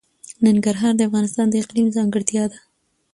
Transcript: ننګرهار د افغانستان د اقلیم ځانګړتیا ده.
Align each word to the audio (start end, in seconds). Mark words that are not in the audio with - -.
ننګرهار 0.45 0.93
د 0.97 1.01
افغانستان 1.09 1.47
د 1.49 1.53
اقلیم 1.63 1.87
ځانګړتیا 1.95 2.43
ده. 2.51 2.59